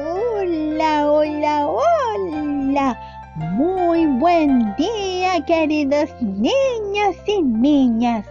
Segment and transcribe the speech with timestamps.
[0.00, 3.00] Hola, hola, hola.
[3.34, 8.24] Muy buen día, queridos niños y niñas.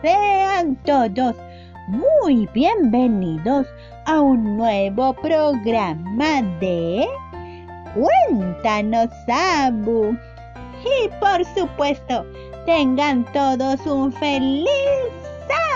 [0.00, 1.36] Sean todos
[1.88, 3.66] muy bienvenidos
[4.06, 7.06] a un nuevo programa de
[7.92, 10.16] Cuéntanos, Abu.
[10.82, 12.24] Y por supuesto,
[12.64, 14.66] tengan todos un feliz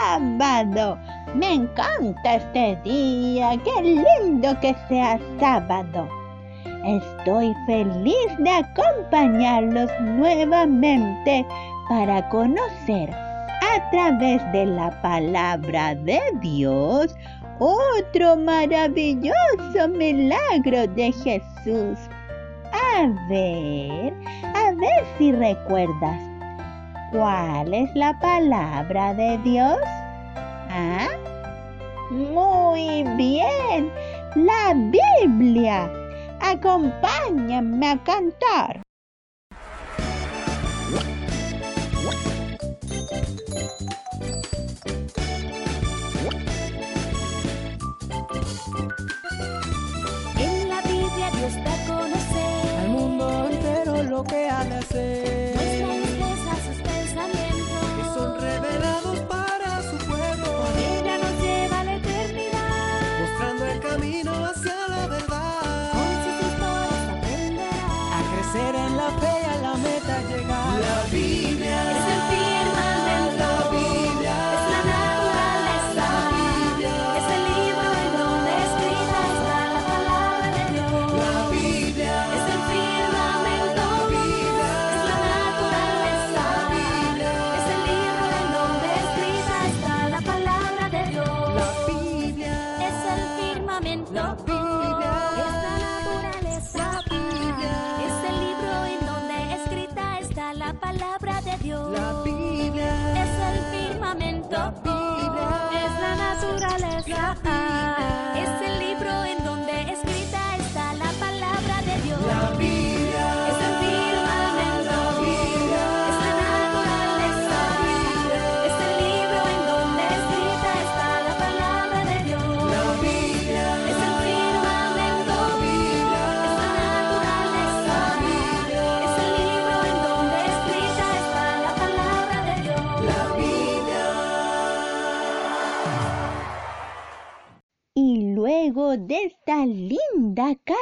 [0.01, 0.97] sábado.
[1.35, 6.09] Me encanta este día, qué lindo que sea sábado.
[6.85, 11.47] Estoy feliz de acompañarlos nuevamente
[11.89, 17.15] para conocer a través de la palabra de Dios
[17.61, 21.99] otro maravilloso milagro de Jesús.
[22.73, 24.15] A ver,
[24.55, 26.21] a ver si recuerdas.
[27.13, 29.79] ¿Cuál es la palabra de Dios?
[30.71, 31.09] ¿Ah?
[32.11, 33.93] Muy bien,
[34.35, 35.89] la Biblia.
[36.41, 38.83] Acompáñame a cantar.
[50.37, 55.50] En la Biblia Dios da a conocer al mundo entero lo que ha de hacer.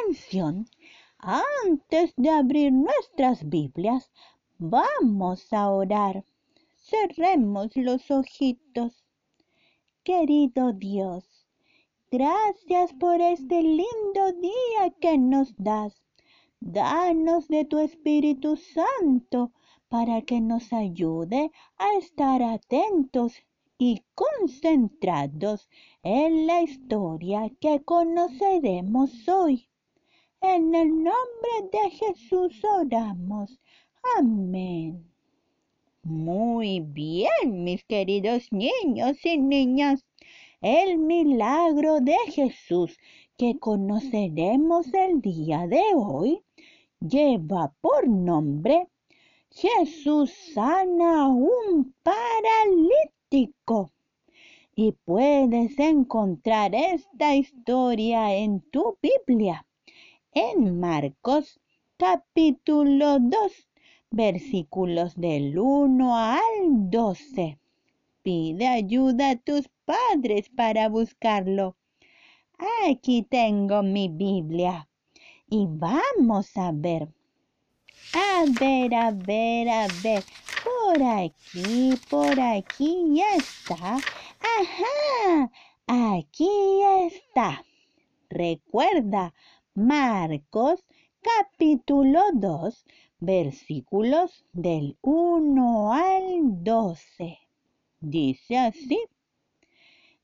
[0.04, 0.68] Canción,
[1.18, 4.10] antes de abrir nuestras Biblias,
[4.58, 6.24] vamos a orar.
[6.76, 9.04] Cerremos los ojitos.
[10.04, 11.24] Querido Dios,
[12.10, 15.94] gracias por este lindo día que nos das.
[16.60, 19.52] Danos de tu Espíritu Santo
[19.88, 23.34] para que nos ayude a estar atentos
[23.78, 25.68] y concentrados
[26.02, 29.67] en la historia que conoceremos hoy.
[30.40, 33.58] En el nombre de Jesús oramos.
[34.16, 35.04] Amén.
[36.04, 40.04] Muy bien, mis queridos niños y niñas.
[40.60, 42.96] El milagro de Jesús
[43.36, 46.40] que conoceremos el día de hoy
[47.00, 48.86] lleva por nombre
[49.50, 53.90] Jesús sana a un paralítico.
[54.76, 59.66] Y puedes encontrar esta historia en tu Biblia,
[60.38, 61.58] en Marcos
[61.96, 63.68] capítulo 2,
[64.12, 66.38] versículos del 1 al
[66.90, 67.58] 12.
[68.22, 71.76] Pide ayuda a tus padres para buscarlo.
[72.88, 74.88] Aquí tengo mi Biblia
[75.50, 77.08] y vamos a ver.
[78.14, 80.22] A ver, a ver, a ver.
[80.62, 83.96] Por aquí, por aquí ya está.
[84.60, 85.50] Ajá,
[85.88, 86.48] aquí
[87.06, 87.64] está.
[88.30, 89.32] Recuerda,
[89.78, 90.84] Marcos
[91.22, 92.84] capítulo 2,
[93.20, 97.38] versículos del 1 al 12.
[98.00, 98.98] Dice así.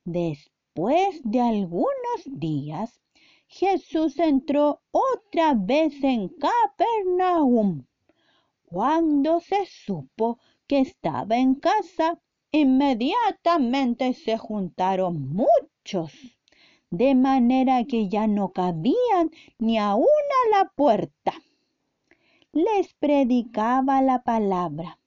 [0.05, 3.01] Después de algunos días,
[3.47, 7.85] Jesús entró otra vez en Capernaum.
[8.65, 12.21] Cuando se supo que estaba en casa,
[12.51, 16.11] inmediatamente se juntaron muchos,
[16.94, 21.32] de manera que ya no cabían ni aún a la puerta.
[22.52, 24.99] Les predicaba la palabra.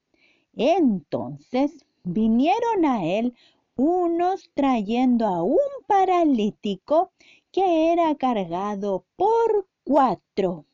[0.54, 3.34] Entonces vinieron a él
[3.76, 5.58] unos trayendo a un
[5.88, 7.12] paralítico
[7.52, 10.66] que era cargado por cuatro.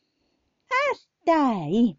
[0.92, 1.98] Hasta ahí.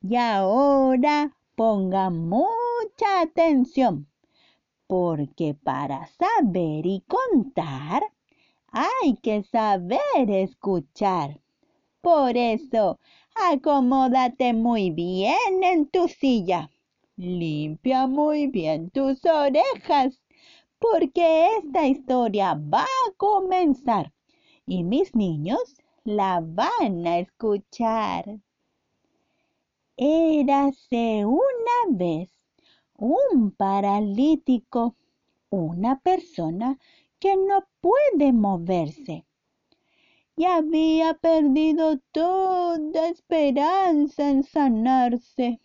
[0.00, 4.08] Y ahora ponga mucha atención,
[4.92, 8.02] porque para saber y contar
[8.66, 11.40] hay que saber escuchar.
[12.02, 12.98] Por eso,
[13.34, 16.70] acomódate muy bien en tu silla.
[17.16, 20.20] Limpia muy bien tus orejas,
[20.78, 24.12] porque esta historia va a comenzar
[24.66, 25.74] y mis niños
[26.04, 28.40] la van a escuchar.
[29.96, 32.41] Érase una vez
[33.02, 34.94] un paralítico,
[35.50, 36.78] una persona
[37.18, 39.26] que no puede moverse
[40.36, 45.60] y había perdido toda esperanza en sanarse.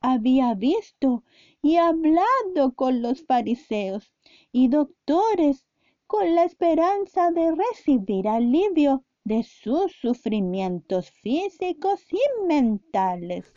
[0.00, 1.22] Había visto
[1.62, 4.12] y hablado con los fariseos
[4.50, 5.68] y doctores
[6.08, 13.52] con la esperanza de recibir alivio de sus sufrimientos físicos y mentales.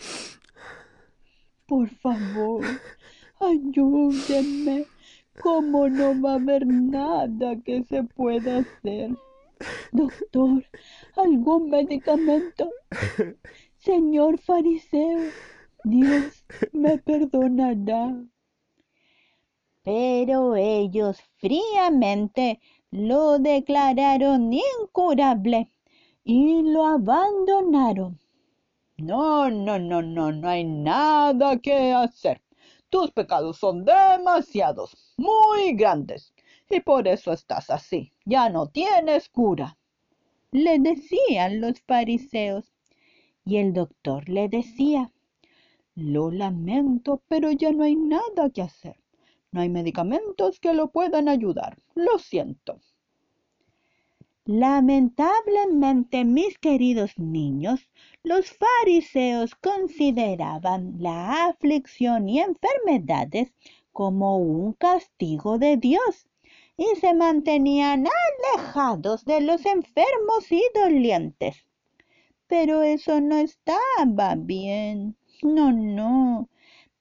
[1.67, 2.65] Por favor,
[3.39, 4.85] ayúdenme.
[5.41, 9.11] ¿Cómo no va a haber nada que se pueda hacer?
[9.91, 10.65] Doctor,
[11.15, 12.69] ¿algún medicamento?
[13.77, 15.31] Señor fariseo,
[15.83, 18.21] Dios me perdonará.
[19.83, 22.59] Pero ellos fríamente
[22.91, 25.69] lo declararon incurable
[26.23, 28.19] y lo abandonaron.
[28.97, 32.41] No, no, no, no, no hay nada que hacer.
[32.89, 36.33] Tus pecados son demasiados, muy grandes,
[36.69, 38.13] y por eso estás así.
[38.25, 39.77] Ya no tienes cura.
[40.51, 42.73] Le decían los fariseos.
[43.45, 45.11] Y el doctor le decía,
[45.95, 48.99] lo lamento, pero ya no hay nada que hacer.
[49.51, 51.77] No hay medicamentos que lo puedan ayudar.
[51.95, 52.79] Lo siento.
[54.51, 57.87] Lamentablemente, mis queridos niños,
[58.23, 63.53] los fariseos consideraban la aflicción y enfermedades
[63.91, 66.27] como un castigo de Dios
[66.77, 68.07] y se mantenían
[68.55, 71.67] alejados de los enfermos y dolientes.
[72.47, 75.15] Pero eso no estaba bien.
[75.43, 76.49] No, no.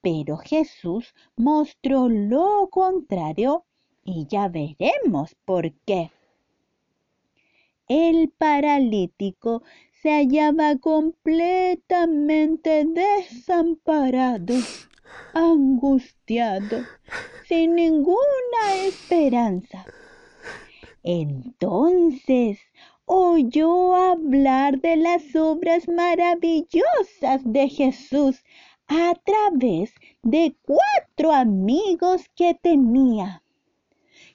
[0.02, 3.64] Pero Jesús mostró lo contrario
[4.04, 6.10] y ya veremos por qué.
[7.88, 9.62] El paralítico
[10.02, 14.54] se hallaba completamente desamparado,
[15.32, 16.84] angustiado,
[17.46, 19.86] sin ninguna esperanza.
[21.02, 22.58] Entonces
[23.06, 28.44] oyó hablar de las obras maravillosas de Jesús
[28.86, 33.42] a través de cuatro amigos que tenía.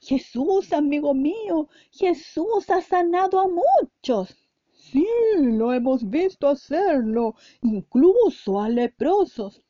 [0.04, 4.38] Jesús, amigo mío, Jesús ha sanado a muchos.
[4.74, 5.08] Sí,
[5.38, 9.62] lo hemos visto hacerlo, incluso a leprosos.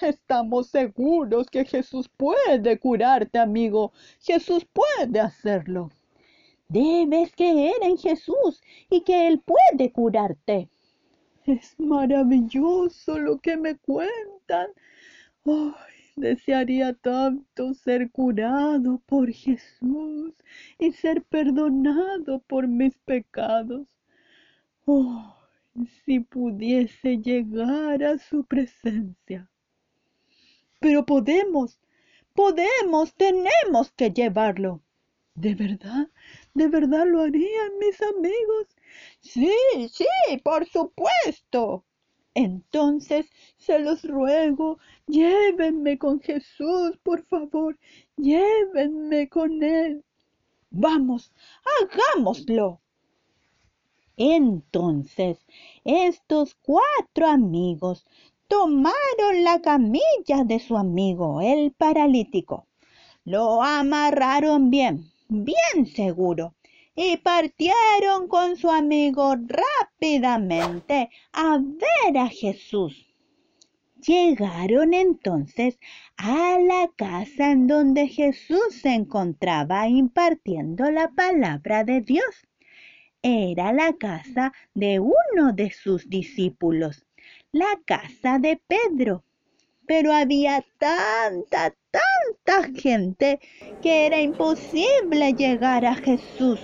[0.00, 3.92] Estamos seguros que Jesús puede curarte, amigo.
[4.20, 5.90] Jesús puede hacerlo.
[6.68, 10.70] Debes creer en Jesús y que Él puede curarte.
[11.44, 14.68] Es maravilloso lo que me cuentan.
[15.44, 20.34] Ay, desearía tanto ser curado por Jesús
[20.78, 23.86] y ser perdonado por mis pecados.
[24.86, 25.36] Oh,
[26.04, 29.50] si pudiese llegar a su presencia.
[30.80, 31.78] Pero podemos,
[32.34, 34.82] podemos, tenemos que llevarlo.
[35.34, 36.08] ¿De verdad?
[36.54, 38.66] ¿De verdad lo harían mis amigos?
[39.20, 39.54] Sí,
[39.92, 40.04] sí,
[40.42, 41.84] por supuesto.
[42.34, 47.78] Entonces se los ruego, llévenme con Jesús, por favor,
[48.16, 50.04] llévenme con Él.
[50.70, 51.32] Vamos,
[51.80, 52.80] hagámoslo.
[54.16, 55.44] Entonces
[55.84, 58.06] estos cuatro amigos
[58.46, 62.66] tomaron la camilla de su amigo, el paralítico,
[63.24, 66.54] lo amarraron bien, bien seguro,
[67.02, 73.06] y partieron con su amigo rápidamente a ver a Jesús.
[74.06, 75.78] Llegaron entonces
[76.18, 82.46] a la casa en donde Jesús se encontraba impartiendo la palabra de Dios.
[83.22, 87.06] Era la casa de uno de sus discípulos,
[87.50, 89.24] la casa de Pedro.
[89.86, 93.40] Pero había tanta, tanta gente
[93.80, 96.60] que era imposible llegar a Jesús.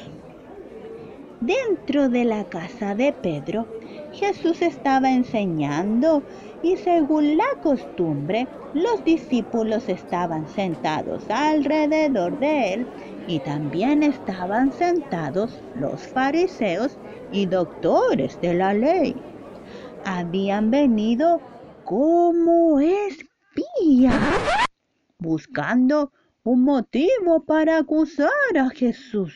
[1.46, 3.68] Dentro de la casa de Pedro,
[4.12, 6.24] Jesús estaba enseñando
[6.60, 12.86] y según la costumbre, los discípulos estaban sentados alrededor de él
[13.28, 16.98] y también estaban sentados los fariseos
[17.30, 19.14] y doctores de la ley.
[20.04, 21.40] Habían venido
[21.84, 24.20] como espías,
[25.20, 26.10] buscando
[26.42, 29.32] un motivo para acusar a Jesús.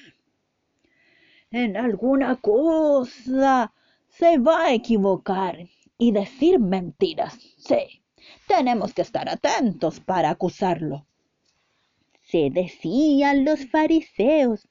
[1.52, 3.72] En alguna cosa
[4.08, 5.58] se va a equivocar
[5.98, 7.38] y decir mentiras.
[7.58, 8.02] Sí,
[8.46, 11.06] tenemos que estar atentos para acusarlo
[12.30, 14.68] se decían los fariseos.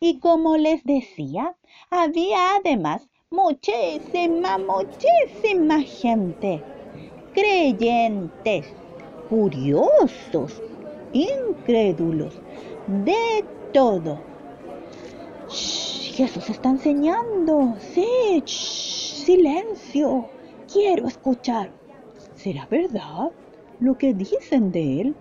[0.00, 1.56] Y como les decía,
[1.90, 6.62] había además muchísima, muchísima gente,
[7.32, 8.66] creyentes,
[9.28, 10.62] curiosos,
[11.12, 12.34] incrédulos,
[12.86, 14.18] de todo.
[15.48, 15.83] Shh,
[16.14, 17.74] Jesús está enseñando.
[17.80, 20.28] Sí, shh, silencio.
[20.72, 21.72] Quiero escuchar.
[22.36, 23.32] ¿Será verdad
[23.80, 25.16] lo que dicen de él?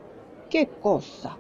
[0.52, 1.40] ¿Qué cosa?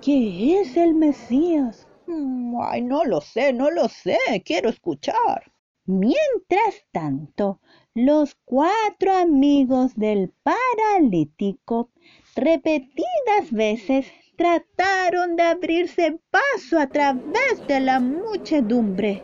[0.00, 1.88] ¿Qué es el Mesías?
[2.06, 4.16] Mm, Ay, no lo sé, no lo sé.
[4.44, 5.50] Quiero escuchar.
[5.86, 7.60] Mientras tanto,
[7.94, 11.90] los cuatro amigos del paralítico
[12.36, 14.06] repetidas veces
[14.36, 19.22] trataron de abrirse paso a través de la muchedumbre.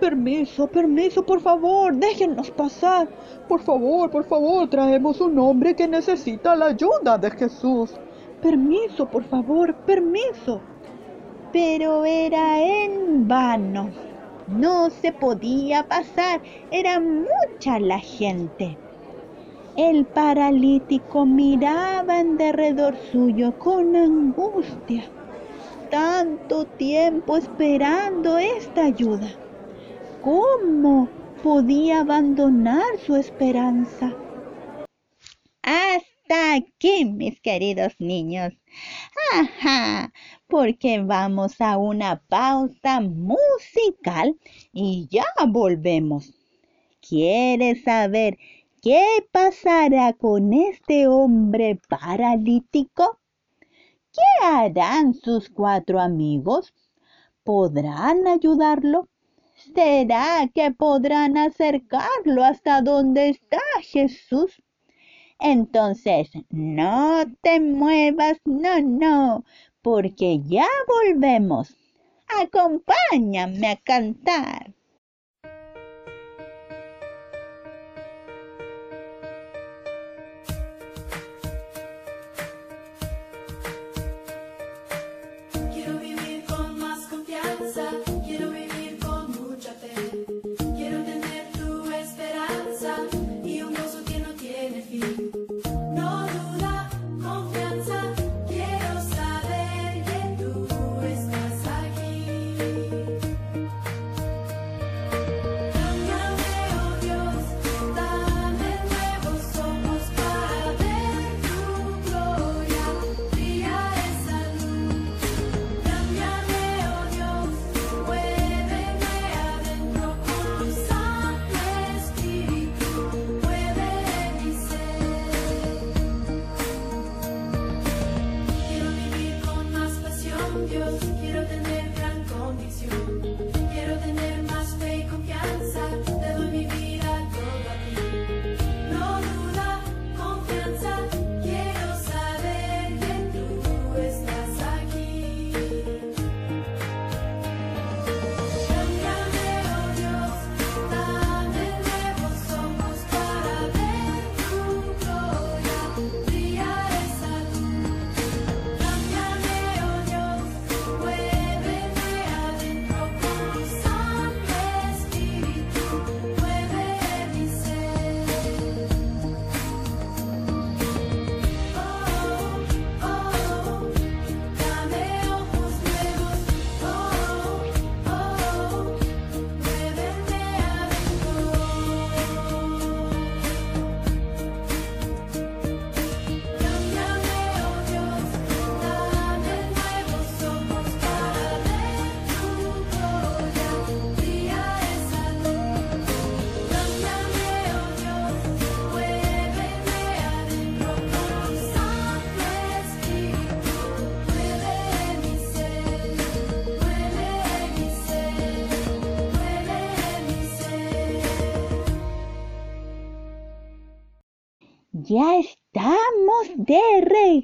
[0.00, 3.08] Permiso, permiso, por favor, déjennos pasar.
[3.48, 7.94] Por favor, por favor, traemos un hombre que necesita la ayuda de Jesús.
[8.42, 10.60] Permiso, por favor, permiso.
[11.52, 13.90] Pero era en vano.
[14.48, 18.76] No se podía pasar, era mucha la gente.
[19.76, 25.02] El paralítico miraba en derredor suyo con angustia.
[25.90, 29.28] Tanto tiempo esperando esta ayuda.
[30.22, 31.08] ¿Cómo
[31.42, 34.14] podía abandonar su esperanza?
[35.62, 38.52] Hasta aquí, mis queridos niños.
[39.32, 40.12] Ajá,
[40.46, 44.36] porque vamos a una pausa musical
[44.72, 46.32] y ya volvemos.
[47.06, 48.38] ¿Quieres saber
[48.84, 53.18] qué pasará con este hombre paralítico?
[54.12, 56.74] ¿Qué harán sus cuatro amigos?
[57.44, 59.08] ¿Podrán ayudarlo?
[59.74, 64.62] ¿Será que podrán acercarlo hasta donde está Jesús?
[65.40, 69.44] Entonces, no te muevas, no, no,
[69.80, 71.74] porque ya volvemos.
[72.38, 74.73] Acompáñame a cantar.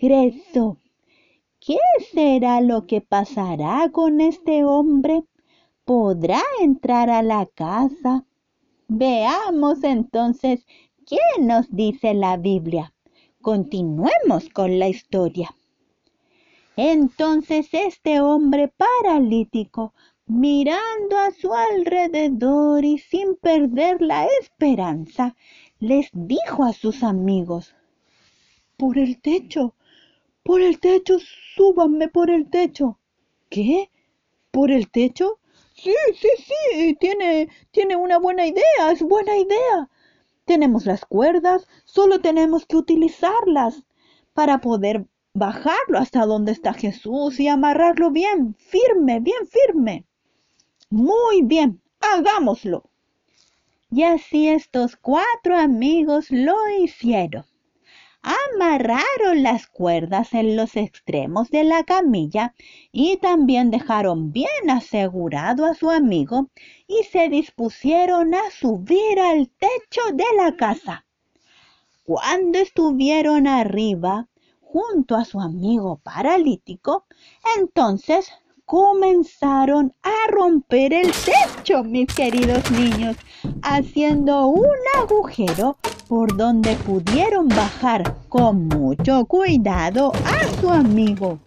[0.02, 1.76] ¿Qué
[2.10, 5.24] será lo que pasará con este hombre?
[5.84, 8.24] ¿Podrá entrar a la casa?
[8.88, 10.66] Veamos entonces
[11.06, 12.94] qué nos dice la Biblia.
[13.42, 15.54] Continuemos con la historia.
[16.76, 19.92] Entonces este hombre paralítico,
[20.24, 25.36] mirando a su alrededor y sin perder la esperanza,
[25.78, 27.74] les dijo a sus amigos,
[28.78, 29.74] Por el techo,
[30.42, 31.18] por el techo,
[31.54, 32.98] súbanme por el techo.
[33.48, 33.90] ¿Qué?
[34.50, 35.38] ¿Por el techo?
[35.74, 39.88] Sí, sí, sí, tiene, tiene una buena idea, es buena idea.
[40.44, 43.84] Tenemos las cuerdas, solo tenemos que utilizarlas
[44.34, 50.04] para poder bajarlo hasta donde está Jesús y amarrarlo bien, firme, bien firme.
[50.90, 52.90] Muy bien, hagámoslo.
[53.90, 57.44] Y así estos cuatro amigos lo hicieron.
[58.22, 62.54] Amarraron las cuerdas en los extremos de la camilla
[62.92, 66.50] y también dejaron bien asegurado a su amigo
[66.86, 71.06] y se dispusieron a subir al techo de la casa.
[72.04, 74.28] Cuando estuvieron arriba,
[74.60, 77.06] junto a su amigo paralítico,
[77.56, 78.30] entonces
[78.66, 83.16] comenzaron a romper el techo, mis queridos niños,
[83.62, 85.76] haciendo un agujero
[86.08, 91.38] por donde pudieron bajar con mucho cuidado a su amigo.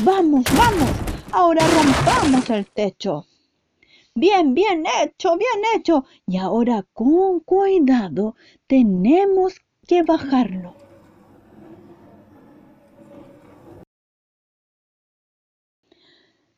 [0.00, 0.90] Vamos, vamos,
[1.30, 3.26] ahora rompamos el techo.
[4.14, 6.04] Bien, bien hecho, bien hecho.
[6.26, 8.34] Y ahora con cuidado
[8.66, 10.74] tenemos que bajarlo.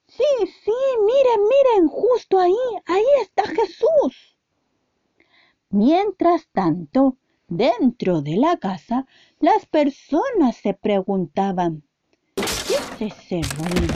[0.09, 0.25] Sí,
[0.65, 0.73] sí,
[1.05, 2.55] miren, miren, justo ahí,
[2.87, 4.34] ahí está Jesús.
[5.77, 7.17] Mientras tanto,
[7.49, 9.09] dentro de la casa,
[9.41, 11.83] las personas se preguntaban,
[12.37, 13.95] ¿qué es ese ruido?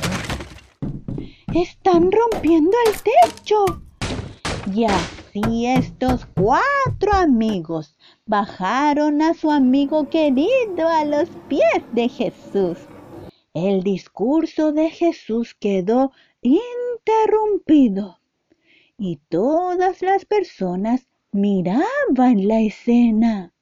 [1.55, 3.65] Están rompiendo el techo.
[4.75, 12.79] Y así estos cuatro amigos bajaron a su amigo querido a los pies de Jesús.
[13.55, 16.11] El discurso de Jesús quedó
[16.43, 18.19] interrumpido
[18.99, 23.53] y todas las personas miraban la escena.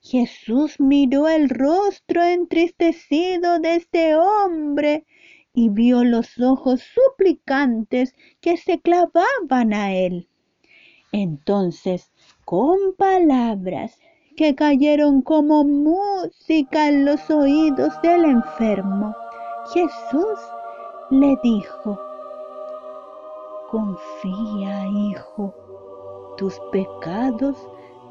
[0.00, 5.04] Jesús miró el rostro entristecido de este hombre
[5.52, 10.28] y vio los ojos suplicantes que se clavaban a él.
[11.12, 12.12] Entonces,
[12.44, 13.98] con palabras
[14.38, 19.12] que cayeron como música en los oídos del enfermo.
[19.74, 20.38] Jesús
[21.10, 21.98] le dijo,
[23.68, 25.52] confía, hijo,
[26.38, 27.56] tus pecados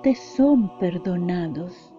[0.04, 1.94] te son perdonados.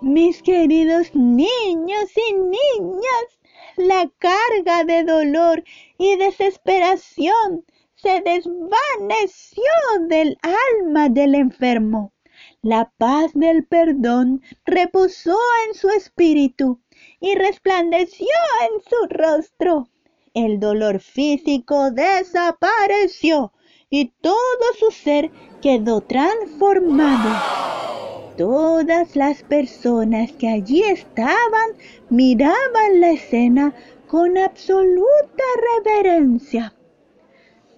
[0.00, 3.28] mis queridos niños y niñas,
[3.76, 5.62] la carga de dolor
[5.96, 9.62] y desesperación se desvaneció
[10.08, 12.12] del alma del enfermo.
[12.60, 16.80] La paz del perdón reposó en su espíritu
[17.20, 18.26] y resplandeció
[18.62, 19.88] en su rostro.
[20.34, 23.52] El dolor físico desapareció
[23.90, 24.34] y todo
[24.78, 25.30] su ser
[25.62, 27.30] quedó transformado.
[28.36, 31.70] Todas las personas que allí estaban
[32.08, 33.74] miraban la escena
[34.06, 35.44] con absoluta
[35.84, 36.74] reverencia.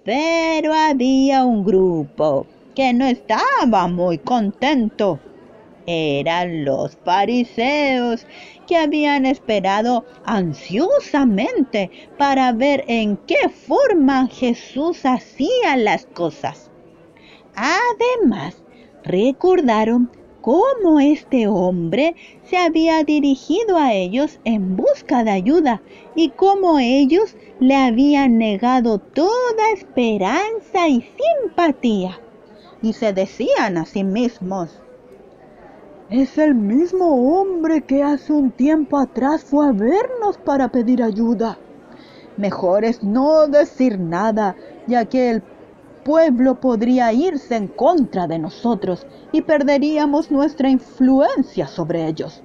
[0.04, 5.18] Pero había un grupo que no estaba muy contento.
[5.92, 8.24] Eran los fariseos
[8.68, 16.70] que habían esperado ansiosamente para ver en qué forma Jesús hacía las cosas.
[17.56, 18.62] Además,
[19.02, 25.82] recordaron cómo este hombre se había dirigido a ellos en busca de ayuda
[26.14, 32.20] y cómo ellos le habían negado toda esperanza y simpatía
[32.80, 34.80] y se decían a sí mismos,
[36.10, 41.56] es el mismo hombre que hace un tiempo atrás fue a vernos para pedir ayuda.
[42.36, 44.56] Mejor es no decir nada,
[44.88, 45.42] ya que el
[46.04, 52.42] pueblo podría irse en contra de nosotros y perderíamos nuestra influencia sobre ellos.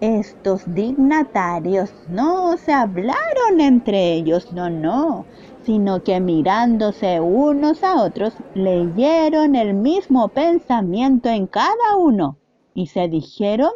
[0.00, 5.26] Estos dignatarios no se hablaron entre ellos, no, no,
[5.64, 12.38] sino que mirándose unos a otros, leyeron el mismo pensamiento en cada uno
[12.74, 13.70] y se dijeron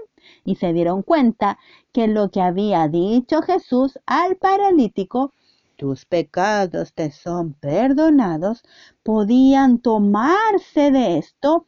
[0.44, 1.58] y se dieron cuenta
[1.92, 5.32] que lo que había dicho Jesús al paralítico,
[5.76, 8.62] tus pecados te son perdonados,
[9.02, 11.66] podían tomarse de esto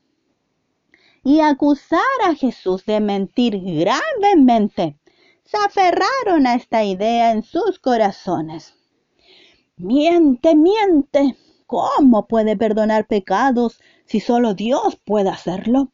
[1.22, 4.96] y acusar a Jesús de mentir gravemente
[5.50, 8.79] se aferraron a esta idea en sus corazones.
[9.82, 11.36] Miente, miente.
[11.66, 15.90] ¿Cómo puede perdonar pecados si solo Dios puede hacerlo?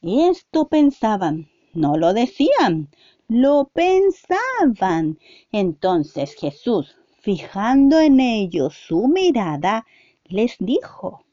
[0.00, 2.88] Esto pensaban, no lo decían,
[3.26, 5.18] lo pensaban.
[5.50, 9.84] Entonces Jesús, fijando en ellos su mirada,
[10.26, 11.24] les dijo,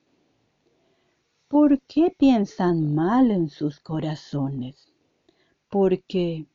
[1.48, 4.92] ¿por qué piensan mal en sus corazones?
[5.70, 6.48] Porque,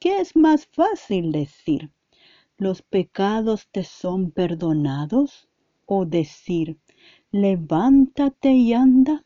[0.00, 1.92] ¿qué es más fácil decir?
[2.60, 5.48] ¿Los pecados te son perdonados?
[5.86, 6.80] ¿O decir,
[7.30, 9.24] levántate y anda?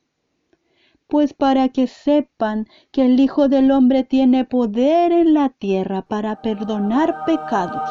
[1.08, 6.42] Pues para que sepan que el Hijo del Hombre tiene poder en la tierra para
[6.42, 7.88] perdonar pecados,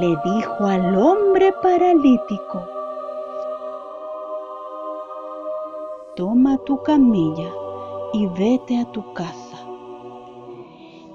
[0.00, 2.68] le dijo al hombre paralítico,
[6.14, 7.50] toma tu camilla
[8.12, 9.45] y vete a tu casa.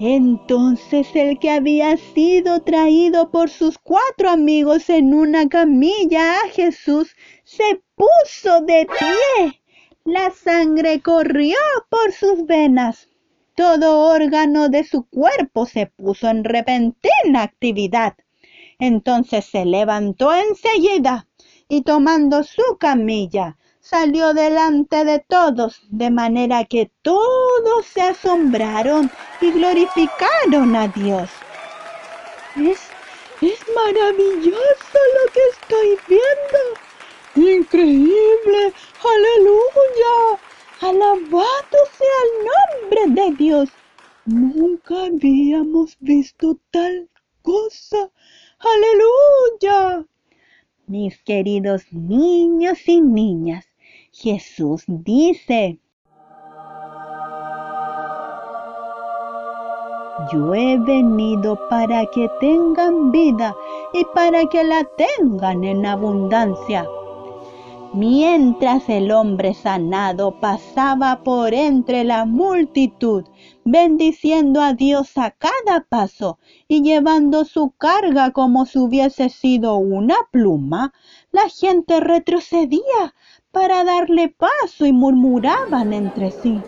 [0.03, 7.15] Entonces el que había sido traído por sus cuatro amigos en una camilla a Jesús
[7.43, 9.61] se puso de pie.
[10.03, 11.55] La sangre corrió
[11.89, 13.09] por sus venas.
[13.55, 18.15] Todo órgano de su cuerpo se puso en repentina actividad.
[18.79, 21.27] Entonces se levantó enseguida
[21.69, 23.59] y tomando su camilla
[23.91, 31.29] salió delante de todos, de manera que todos se asombraron y glorificaron a Dios.
[32.55, 32.79] Es,
[33.41, 37.51] es maravilloso lo que estoy viendo.
[37.59, 38.73] Increíble.
[39.13, 40.39] Aleluya.
[40.79, 43.69] Alabado sea el nombre de Dios.
[44.23, 47.09] Nunca habíamos visto tal
[47.41, 48.09] cosa.
[48.57, 50.05] Aleluya.
[50.87, 53.70] Mis queridos niños y niñas,
[54.21, 55.79] Jesús dice,
[60.31, 63.55] Yo he venido para que tengan vida
[63.93, 66.87] y para que la tengan en abundancia.
[67.93, 73.25] Mientras el hombre sanado pasaba por entre la multitud,
[73.65, 76.37] bendiciendo a Dios a cada paso
[76.69, 80.93] y llevando su carga como si hubiese sido una pluma,
[81.31, 83.13] la gente retrocedía
[83.51, 86.61] para darle paso y murmuraban entre sí.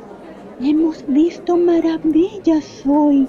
[0.59, 3.27] Hemos visto maravillas hoy.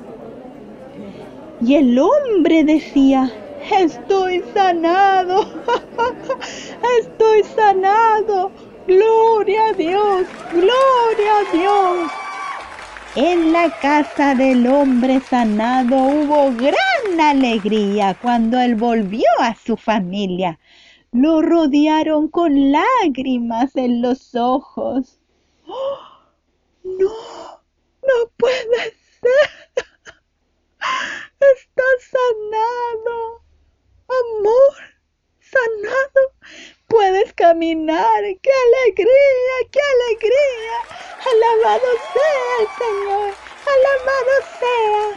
[1.60, 3.30] Y el hombre decía,
[3.80, 5.48] estoy sanado,
[7.00, 8.50] estoy sanado,
[8.88, 12.10] gloria a Dios, gloria a Dios.
[13.16, 20.58] En la casa del hombre sanado hubo gran alegría cuando él volvió a su familia.
[21.14, 25.20] Lo rodearon con lágrimas en los ojos.
[25.64, 25.98] ¡Oh!
[26.82, 27.62] No,
[28.02, 29.50] no puede ser.
[31.38, 33.44] Está sanado.
[34.08, 34.74] Amor,
[35.38, 36.22] sanado.
[36.88, 38.24] Puedes caminar.
[38.42, 39.56] ¡Qué alegría!
[39.70, 40.76] ¡Qué alegría!
[41.30, 43.34] Alabado sea el Señor.
[43.72, 45.16] Alabado sea.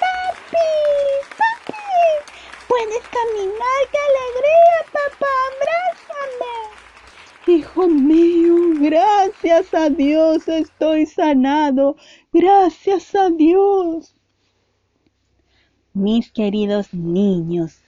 [0.00, 0.68] Papi,
[1.38, 2.39] papi.
[2.70, 3.80] Puedes caminar.
[3.90, 5.34] ¡Qué alegría, papá!
[5.50, 6.54] ¡Abrázame!
[7.48, 11.96] Hijo mío, gracias a Dios estoy sanado.
[12.32, 14.14] Gracias a Dios.
[15.94, 17.82] Mis queridos niños,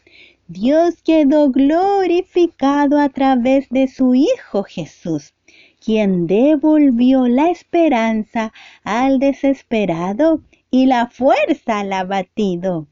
[0.48, 5.32] Dios quedó glorificado a través de su Hijo Jesús,
[5.78, 10.42] quien devolvió la esperanza al desesperado
[10.72, 12.88] y la fuerza al abatido.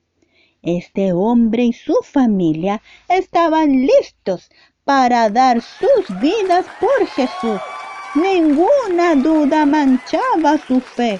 [0.63, 4.51] Este hombre y su familia estaban listos
[4.85, 7.61] para dar sus vidas por Jesús.
[8.15, 11.19] Ninguna duda manchaba su fe.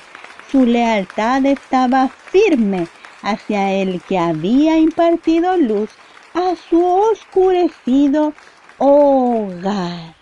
[0.51, 2.87] Su lealtad estaba firme
[3.23, 5.91] hacia el que había impartido luz
[6.35, 8.35] a su oscurecido
[8.79, 10.17] hogar.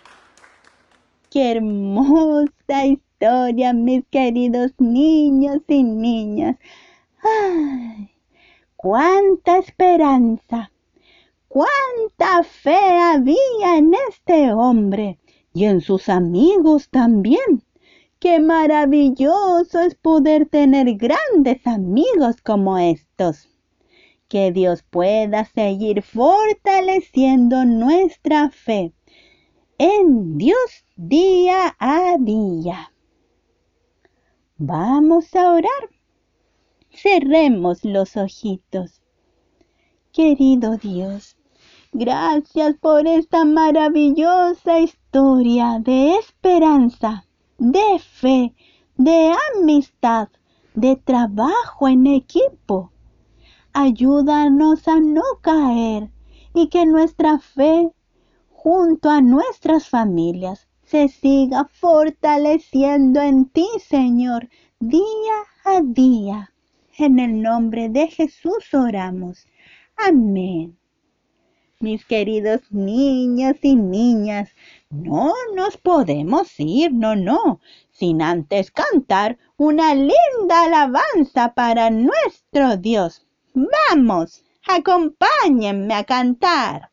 [1.30, 6.56] Qué hermosa historia, mis queridos niños y niñas.
[7.22, 8.17] ¡Ay!
[8.80, 10.70] ¡Cuánta esperanza!
[11.48, 15.18] ¡Cuánta fe había en este hombre!
[15.52, 17.64] Y en sus amigos también.
[18.20, 23.48] Qué maravilloso es poder tener grandes amigos como estos.
[24.28, 28.92] Que Dios pueda seguir fortaleciendo nuestra fe
[29.76, 32.92] en Dios día a día.
[34.56, 35.97] Vamos a orar.
[37.00, 39.02] Cerremos los ojitos.
[40.12, 41.36] Querido Dios,
[41.92, 47.24] gracias por esta maravillosa historia de esperanza
[47.56, 48.52] de fe,
[48.96, 50.28] de amistad,
[50.74, 52.90] de trabajo en equipo.
[53.72, 56.10] Ayúdanos a no caer
[56.52, 57.92] y que nuestra fe
[58.50, 64.48] junto a nuestras familias se siga fortaleciendo en ti, Señor,
[64.80, 66.52] día a día.
[67.00, 69.46] En el nombre de Jesús oramos.
[69.96, 70.76] Amén.
[71.78, 74.50] Mis queridos niños y niñas,
[74.90, 77.60] no nos podemos ir, no, no,
[77.92, 83.24] sin antes cantar una linda alabanza para nuestro Dios.
[83.54, 86.90] Vamos, acompáñenme a cantar.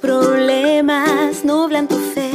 [0.00, 2.30] Problemas nublan tu fe,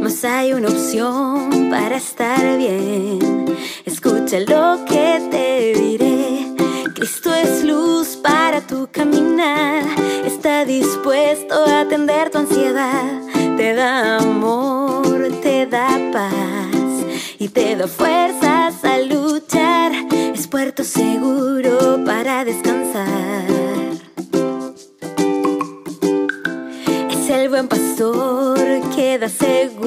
[0.00, 3.56] mas hay una opción para estar bien.
[3.84, 6.46] Escucha lo que te diré.
[6.94, 9.84] Cristo es luz para tu caminar.
[10.24, 13.20] Está dispuesto a atender tu ansiedad.
[13.56, 17.06] Te da amor, te da paz
[17.38, 19.92] y te da fuerzas a luchar.
[20.34, 23.71] Es puerto seguro para descansar.
[27.52, 28.56] Buen pastor
[28.96, 29.84] que da seguridad.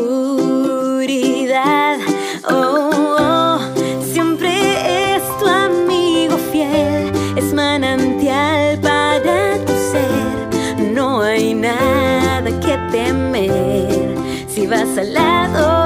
[2.47, 3.57] Oh, oh,
[4.13, 10.91] siempre es tu amigo fiel, es manantial para tu ser.
[10.93, 14.13] No hay nada que temer
[14.47, 15.84] si vas al lado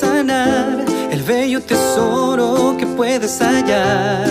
[0.00, 0.84] sanar.
[1.10, 4.28] El bello tesoro que puedes hallar.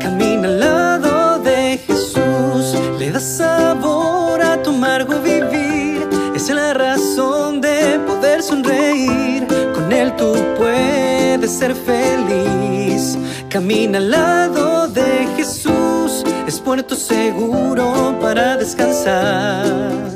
[0.00, 2.64] Camina al lado de Jesús.
[2.98, 6.08] Le da sabor a tu amargo vivir.
[6.34, 9.46] Es la razón de poder sonreír.
[9.74, 13.18] Con él tú puedes ser feliz.
[13.50, 16.24] Camina al lado de Jesús.
[16.46, 20.13] Es puerto seguro para descansar.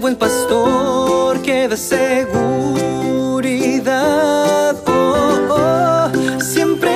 [0.00, 2.74] Buen pastor que da seguridad.
[4.86, 6.08] Oh, oh,
[6.40, 6.90] siempre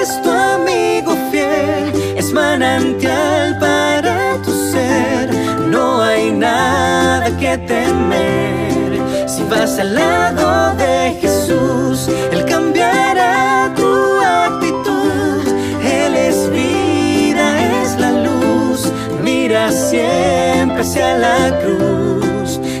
[0.00, 1.92] es tu amigo fiel.
[2.16, 5.30] Es manantial para tu ser.
[5.70, 9.28] No hay nada que temer.
[9.28, 15.46] Si vas al lado de Jesús, Él cambiará tu actitud.
[15.84, 18.90] Él es vida, es la luz.
[19.22, 22.11] Mira siempre hacia la cruz.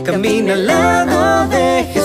[0.04, 2.01] Camina al lado de Jesús.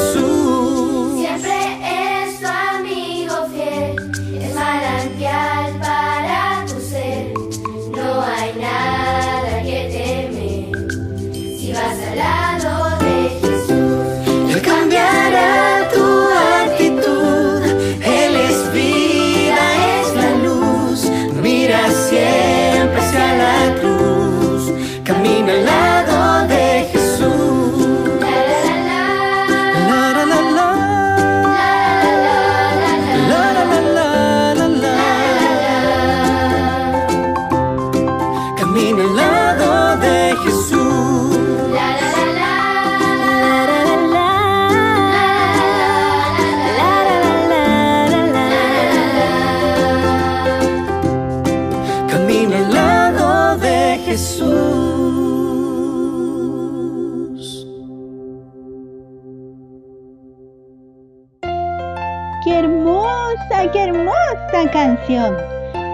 [63.71, 65.35] Qué hermosa canción!